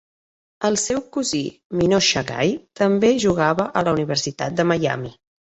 El 0.69 0.77
seu 0.83 1.01
cosí 1.17 1.41
Mionsha 1.81 2.25
Gay 2.31 2.55
també 2.81 3.13
jugava 3.27 3.69
a 3.83 3.87
la 3.89 3.97
Universitat 3.99 4.57
de 4.63 4.71
Miami. 4.73 5.17